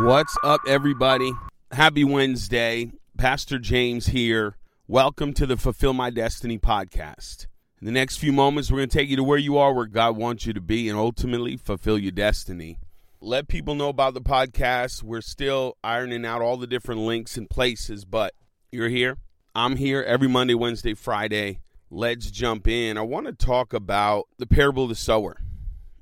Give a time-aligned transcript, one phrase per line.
[0.00, 1.32] What's up, everybody?
[1.72, 2.92] Happy Wednesday.
[3.16, 4.56] Pastor James here.
[4.86, 7.48] Welcome to the Fulfill My Destiny podcast.
[7.80, 9.86] In the next few moments, we're going to take you to where you are, where
[9.86, 12.78] God wants you to be, and ultimately fulfill your destiny.
[13.20, 15.02] Let people know about the podcast.
[15.02, 18.34] We're still ironing out all the different links and places, but
[18.70, 19.18] you're here.
[19.52, 21.58] I'm here every Monday, Wednesday, Friday.
[21.90, 22.98] Let's jump in.
[22.98, 25.38] I want to talk about the parable of the sower.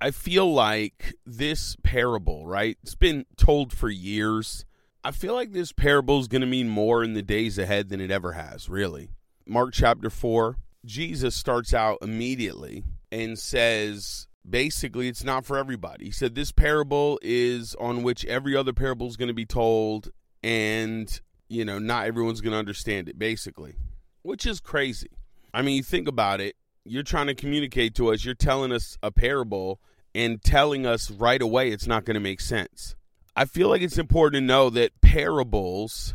[0.00, 2.78] I feel like this parable, right?
[2.82, 4.64] It's been told for years.
[5.02, 8.00] I feel like this parable is going to mean more in the days ahead than
[8.00, 9.10] it ever has, really.
[9.46, 16.06] Mark chapter 4, Jesus starts out immediately and says, basically, it's not for everybody.
[16.06, 20.10] He said, This parable is on which every other parable is going to be told,
[20.42, 23.74] and, you know, not everyone's going to understand it, basically,
[24.22, 25.10] which is crazy.
[25.52, 28.98] I mean, you think about it you're trying to communicate to us, you're telling us
[29.02, 29.80] a parable
[30.14, 32.96] and telling us right away it's not going to make sense.
[33.36, 36.14] I feel like it's important to know that parables,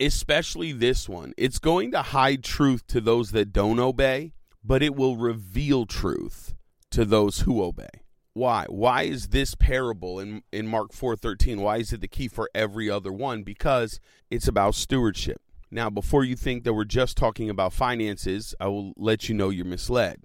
[0.00, 4.32] especially this one, it's going to hide truth to those that don't obey,
[4.64, 6.54] but it will reveal truth
[6.90, 8.02] to those who obey.
[8.32, 8.66] Why?
[8.68, 11.58] Why is this parable in, in Mark 4:13?
[11.58, 13.42] Why is it the key for every other one?
[13.42, 13.98] Because
[14.30, 15.40] it's about stewardship.
[15.70, 19.50] Now, before you think that we're just talking about finances, I will let you know
[19.50, 20.22] you're misled.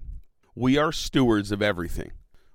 [0.56, 2.12] We are stewards of everything.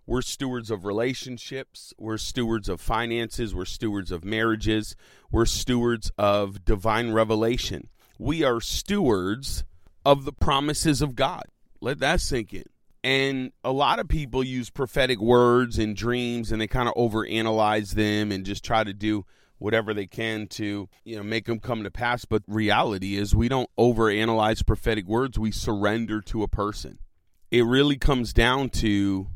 [0.07, 1.93] We're stewards of relationships.
[1.99, 3.55] We're stewards of finances.
[3.55, 4.97] We're stewards of marriages.
[5.31, 7.89] We're stewards of divine revelation.
[8.19, 9.65] We are stewards
[10.07, 11.45] of the promises of God.
[11.83, 12.65] Let that sink in.
[13.05, 17.91] And a lot of people use prophetic words and dreams and they kind of overanalyze
[17.91, 19.27] them and just try to do
[19.59, 22.25] whatever they can to you know make them come to pass.
[22.25, 25.39] But reality is we don't overanalyze prophetic words.
[25.39, 26.99] We surrender to a person.
[27.51, 29.29] It really comes down to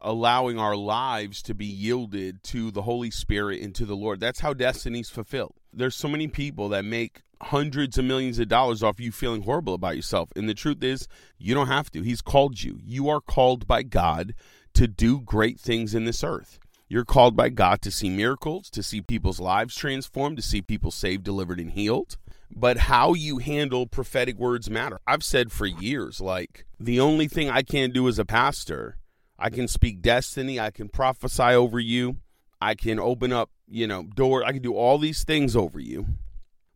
[0.00, 4.18] allowing our lives to be yielded to the holy spirit and to the lord.
[4.18, 8.82] That's how destiny's fulfilled there's so many people that make hundreds of millions of dollars
[8.82, 10.30] off you feeling horrible about yourself.
[10.36, 11.08] And the truth is
[11.38, 12.02] you don't have to.
[12.02, 12.78] He's called you.
[12.82, 14.34] You are called by god
[14.74, 16.58] to do great things in this earth
[16.90, 20.90] you're called by God to see miracles, to see people's lives transformed, to see people
[20.90, 22.18] saved, delivered, and healed.
[22.50, 24.98] But how you handle prophetic words matter.
[25.06, 28.96] I've said for years, like, the only thing I can do as a pastor,
[29.38, 32.16] I can speak destiny, I can prophesy over you,
[32.60, 36.06] I can open up, you know, door, I can do all these things over you,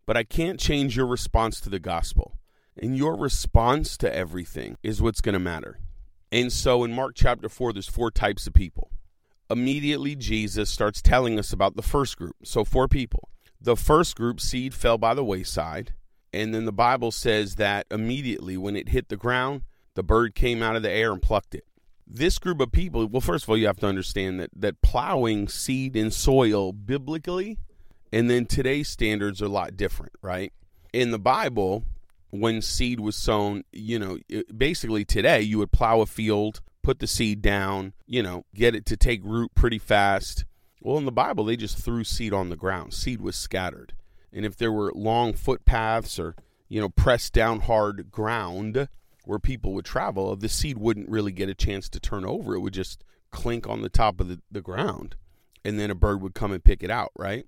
[0.06, 2.38] but I can't change your response to the gospel.
[2.80, 5.80] And your response to everything is what's going to matter.
[6.30, 8.90] And so in Mark chapter 4, there's four types of people
[9.50, 12.36] immediately Jesus starts telling us about the first group.
[12.44, 13.28] So, four people.
[13.60, 15.94] The first group, seed fell by the wayside.
[16.32, 19.62] And then the Bible says that immediately when it hit the ground,
[19.94, 21.64] the bird came out of the air and plucked it.
[22.06, 25.48] This group of people, well, first of all, you have to understand that, that plowing
[25.48, 27.58] seed in soil biblically
[28.14, 30.52] and then today's standards are a lot different, right?
[30.92, 31.82] In the Bible,
[32.30, 34.18] when seed was sown, you know,
[34.56, 38.86] basically today you would plow a field put the seed down, you know, get it
[38.86, 40.44] to take root pretty fast.
[40.80, 42.92] Well, in the Bible, they just threw seed on the ground.
[42.92, 43.94] Seed was scattered.
[44.32, 46.36] And if there were long footpaths or,
[46.68, 48.88] you know, pressed down hard ground
[49.24, 52.54] where people would travel, the seed wouldn't really get a chance to turn over.
[52.54, 55.16] It would just clink on the top of the, the ground.
[55.64, 57.46] And then a bird would come and pick it out, right?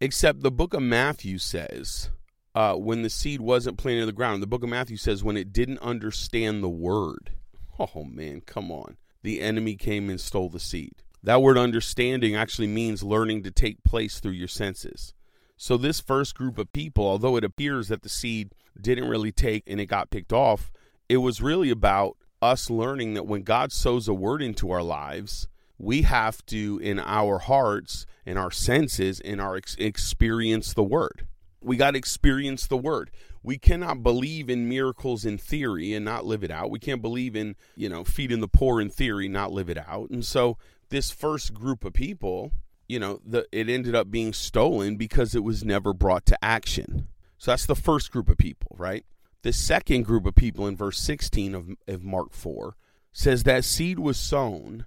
[0.00, 2.10] Except the book of Matthew says,
[2.54, 5.36] uh, when the seed wasn't planted in the ground, the book of Matthew says, when
[5.36, 7.32] it didn't understand the word
[7.78, 8.96] Oh man, come on.
[9.22, 11.02] The enemy came and stole the seed.
[11.22, 15.14] That word understanding actually means learning to take place through your senses.
[15.56, 19.64] So, this first group of people, although it appears that the seed didn't really take
[19.66, 20.70] and it got picked off,
[21.08, 25.48] it was really about us learning that when God sows a word into our lives,
[25.78, 31.26] we have to, in our hearts, in our senses, in our ex- experience the word.
[31.60, 33.10] We got to experience the word.
[33.44, 36.70] We cannot believe in miracles in theory and not live it out.
[36.70, 40.08] We can't believe in, you know, feeding the poor in theory, not live it out.
[40.08, 40.56] And so
[40.88, 42.52] this first group of people,
[42.88, 47.08] you know, the, it ended up being stolen because it was never brought to action.
[47.36, 49.04] So that's the first group of people, right?
[49.42, 52.76] The second group of people in verse 16 of, of Mark 4
[53.12, 54.86] says that seed was sown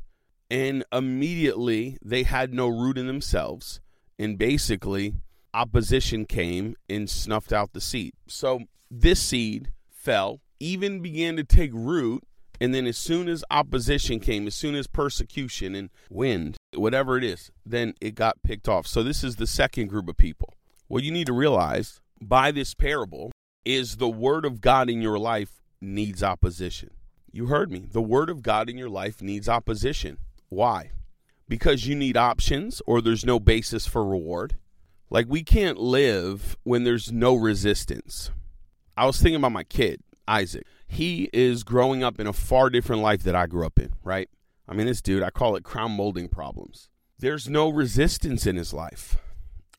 [0.50, 3.81] and immediately they had no root in themselves.
[4.18, 5.13] And basically,
[5.57, 8.13] opposition came and snuffed out the seed.
[8.27, 8.62] So
[8.92, 12.24] this seed fell, even began to take root,
[12.62, 17.24] and then as soon as opposition came, as soon as persecution and wind, whatever it
[17.24, 18.86] is, then it got picked off.
[18.88, 20.54] So this is the second group of people.
[20.88, 23.31] What you need to realize by this parable
[23.65, 26.92] is the word of God in your life needs opposition.
[27.31, 27.88] You heard me.
[27.92, 30.18] The word of God in your life needs opposition.
[30.50, 30.92] Why?
[31.48, 34.56] because you need options or there's no basis for reward.
[35.09, 38.31] Like we can't live when there's no resistance.
[38.95, 40.65] I was thinking about my kid, Isaac.
[40.88, 44.30] He is growing up in a far different life that I grew up in, right?
[44.68, 46.89] I mean, this dude, I call it crown molding problems.
[47.19, 49.18] There's no resistance in his life,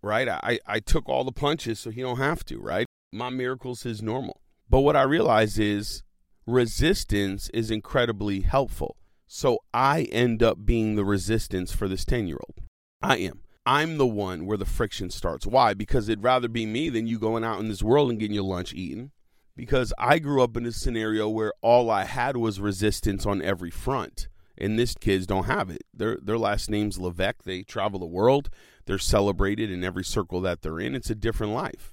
[0.03, 0.29] right?
[0.29, 2.87] I, I took all the punches so he don't have to, right?
[3.13, 4.41] My miracles is normal.
[4.69, 6.03] But what I realize is
[6.47, 8.97] resistance is incredibly helpful.
[9.27, 12.67] So I end up being the resistance for this 10 year old.
[13.03, 13.41] I am.
[13.69, 15.47] I'm the one where the friction starts.
[15.47, 15.75] Why?
[15.75, 18.45] Because it'd rather be me than you going out in this world and getting your
[18.45, 19.11] lunch eaten.
[19.57, 23.71] Because I grew up in a scenario where all I had was resistance on every
[23.71, 24.29] front.
[24.57, 25.83] And this kids don't have it.
[25.93, 27.43] Their their last name's Levesque.
[27.43, 28.49] They travel the world.
[28.87, 30.95] They're celebrated in every circle that they're in.
[30.95, 31.93] It's a different life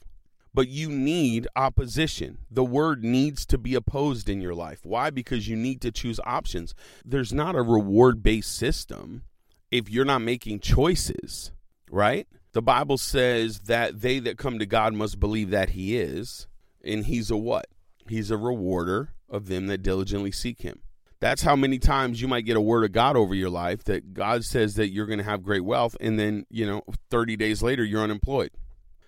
[0.54, 2.38] but you need opposition.
[2.50, 4.86] The word needs to be opposed in your life.
[4.86, 5.10] Why?
[5.10, 6.74] Because you need to choose options.
[7.04, 9.24] There's not a reward based system
[9.70, 11.52] if you're not making choices,
[11.90, 12.28] right?
[12.54, 16.48] The Bible says that they that come to God must believe that He is,
[16.84, 17.68] and He's a what?
[18.08, 20.82] He's a rewarder of them that diligently seek Him.
[21.20, 24.14] That's how many times you might get a word of God over your life that
[24.14, 27.64] God says that you're going to have great wealth, and then, you know, 30 days
[27.64, 28.52] later, you're unemployed.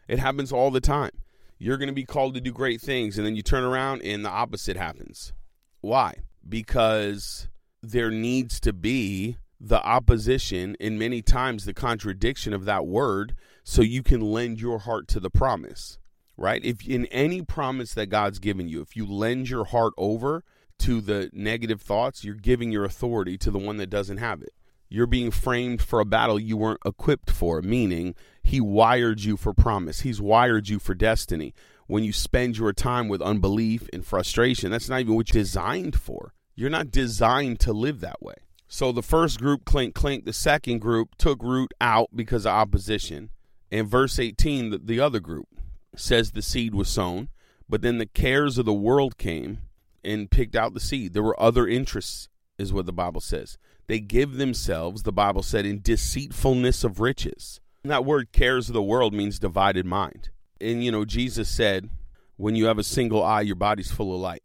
[0.07, 1.11] It happens all the time
[1.59, 4.23] you're going to be called to do great things and then you turn around and
[4.23, 5.33] the opposite happens
[5.81, 6.13] why
[6.47, 7.47] because
[7.81, 13.81] there needs to be the opposition and many times the contradiction of that word so
[13.81, 15.97] you can lend your heart to the promise
[16.35, 20.43] right if in any promise that god's given you if you lend your heart over
[20.77, 24.53] to the negative thoughts you're giving your authority to the one that doesn't have it
[24.89, 29.53] you're being framed for a battle you weren't equipped for, meaning he wired you for
[29.53, 30.01] promise.
[30.01, 31.53] He's wired you for destiny.
[31.87, 35.99] When you spend your time with unbelief and frustration, that's not even what you're designed
[35.99, 36.33] for.
[36.55, 38.35] You're not designed to live that way.
[38.67, 40.25] So the first group, clink, clink.
[40.25, 43.29] The second group took root out because of opposition.
[43.71, 45.47] In verse 18, the, the other group
[45.95, 47.29] says the seed was sown,
[47.69, 49.59] but then the cares of the world came
[50.03, 51.13] and picked out the seed.
[51.13, 53.57] There were other interests, is what the Bible says.
[53.87, 57.59] They give themselves, the Bible said, in deceitfulness of riches.
[57.83, 60.29] And that word cares of the world means divided mind.
[60.59, 61.89] And, you know, Jesus said,
[62.35, 64.43] when you have a single eye, your body's full of light.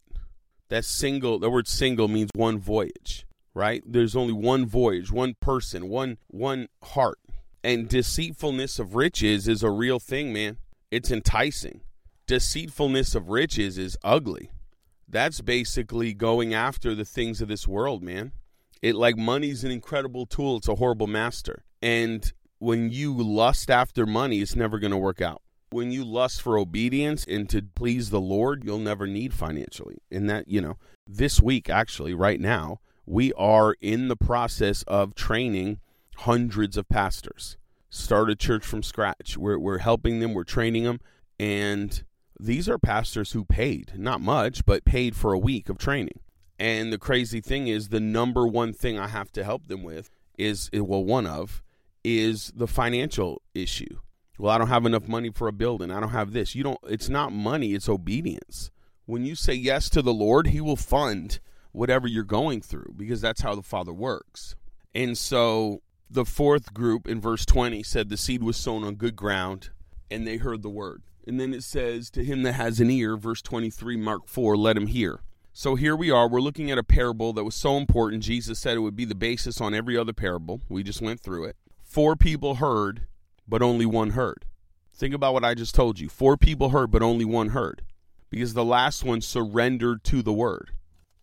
[0.69, 3.83] That single, the word single means one voyage, right?
[3.85, 7.19] There's only one voyage, one person, one one heart.
[7.63, 10.57] And deceitfulness of riches is a real thing, man.
[10.91, 11.81] It's enticing.
[12.27, 14.51] Deceitfulness of riches is ugly.
[15.07, 18.31] That's basically going after the things of this world, man.
[18.81, 20.57] It like money's an incredible tool.
[20.57, 21.63] It's a horrible master.
[21.81, 25.41] And when you lust after money, it's never going to work out.
[25.69, 29.97] When you lust for obedience and to please the Lord, you'll never need financially.
[30.11, 30.77] And that, you know,
[31.07, 35.79] this week, actually, right now, we are in the process of training
[36.17, 37.57] hundreds of pastors.
[37.89, 39.37] Start a church from scratch.
[39.37, 40.99] We're, we're helping them, we're training them.
[41.39, 42.03] And
[42.39, 46.19] these are pastors who paid, not much, but paid for a week of training.
[46.57, 50.09] And the crazy thing is, the number one thing I have to help them with
[50.37, 51.61] is, well, one of,
[52.03, 53.99] is the financial issue.
[54.37, 55.91] Well, I don't have enough money for a building.
[55.91, 56.55] I don't have this.
[56.55, 58.71] You don't, it's not money, it's obedience.
[59.05, 61.39] When you say yes to the Lord, He will fund
[61.73, 64.55] whatever you're going through because that's how the Father works.
[64.95, 69.15] And so the fourth group in verse 20 said the seed was sown on good
[69.15, 69.71] ground
[70.09, 71.01] and they heard the word.
[71.27, 74.77] And then it says, To him that has an ear, verse 23, Mark 4, let
[74.77, 75.21] him hear.
[75.51, 76.27] So here we are.
[76.27, 78.23] We're looking at a parable that was so important.
[78.23, 80.61] Jesus said it would be the basis on every other parable.
[80.69, 81.55] We just went through it.
[81.83, 83.07] Four people heard,
[83.47, 84.45] but only one heard.
[84.93, 86.09] Think about what I just told you.
[86.09, 87.83] Four people heard, but only one heard.
[88.29, 90.71] Because the last one surrendered to the word.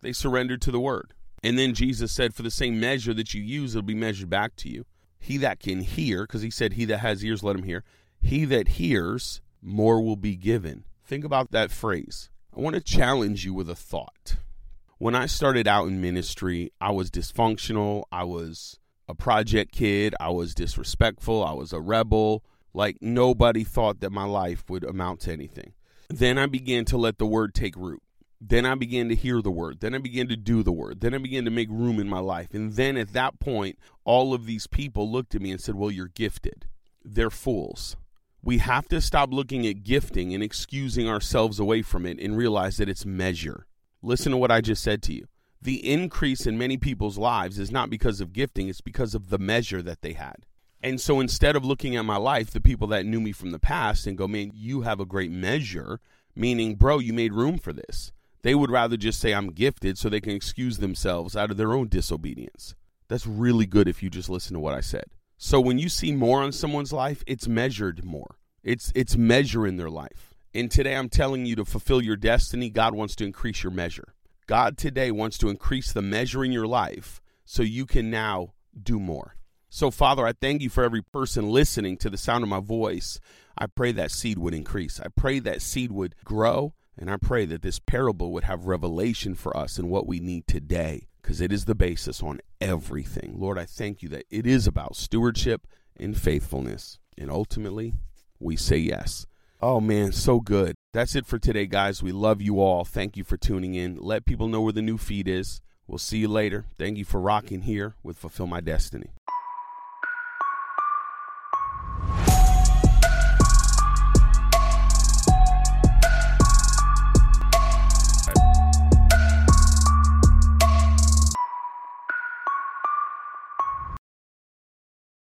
[0.01, 1.13] They surrendered to the word.
[1.43, 4.55] And then Jesus said, For the same measure that you use, it'll be measured back
[4.57, 4.85] to you.
[5.19, 7.83] He that can hear, because he said, He that has ears, let him hear.
[8.21, 10.85] He that hears, more will be given.
[11.03, 12.29] Think about that phrase.
[12.55, 14.37] I want to challenge you with a thought.
[14.97, 18.03] When I started out in ministry, I was dysfunctional.
[18.11, 18.77] I was
[19.07, 20.15] a project kid.
[20.19, 21.43] I was disrespectful.
[21.43, 22.43] I was a rebel.
[22.73, 25.73] Like nobody thought that my life would amount to anything.
[26.09, 28.01] Then I began to let the word take root.
[28.43, 29.81] Then I began to hear the word.
[29.81, 31.01] Then I began to do the word.
[31.01, 32.53] Then I began to make room in my life.
[32.53, 35.91] And then at that point, all of these people looked at me and said, Well,
[35.91, 36.65] you're gifted.
[37.03, 37.95] They're fools
[38.43, 42.77] we have to stop looking at gifting and excusing ourselves away from it and realize
[42.77, 43.67] that it's measure.
[44.01, 45.27] Listen to what I just said to you.
[45.61, 49.37] The increase in many people's lives is not because of gifting, it's because of the
[49.37, 50.47] measure that they had.
[50.81, 53.59] And so instead of looking at my life, the people that knew me from the
[53.59, 55.99] past and go, man, you have a great measure,
[56.35, 58.11] meaning, bro, you made room for this.
[58.43, 61.73] They would rather just say, I'm gifted so they can excuse themselves out of their
[61.73, 62.75] own disobedience.
[63.07, 65.05] That's really good if you just listen to what I said.
[65.37, 68.37] So when you see more on someone's life, it's measured more.
[68.63, 70.33] It's it's measuring their life.
[70.53, 74.13] And today I'm telling you to fulfill your destiny, God wants to increase your measure.
[74.47, 78.99] God today wants to increase the measure in your life so you can now do
[78.99, 79.35] more.
[79.69, 83.19] So, Father, I thank you for every person listening to the sound of my voice.
[83.57, 84.99] I pray that seed would increase.
[84.99, 86.73] I pray that seed would grow.
[86.97, 90.45] And I pray that this parable would have revelation for us in what we need
[90.45, 93.33] today, because it is the basis on everything.
[93.37, 95.67] Lord, I thank you that it is about stewardship
[95.97, 96.99] and faithfulness.
[97.17, 97.93] And ultimately,
[98.39, 99.25] we say yes.
[99.61, 100.75] Oh, man, so good.
[100.93, 102.01] That's it for today, guys.
[102.01, 102.83] We love you all.
[102.83, 103.97] Thank you for tuning in.
[103.97, 105.61] Let people know where the new feed is.
[105.87, 106.65] We'll see you later.
[106.77, 109.11] Thank you for rocking here with Fulfill My Destiny.